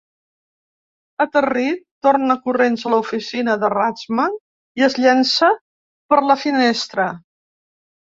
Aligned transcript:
Aterrit, 1.25 1.83
torna 2.07 2.37
corrents 2.49 2.87
a 2.87 2.93
l'oficina 2.95 3.59
de 3.67 3.71
Rathmann 3.77 4.41
i 4.83 4.89
es 4.91 5.01
llança 5.05 5.55
per 6.11 6.25
la 6.33 6.43
finestra. 6.49 7.11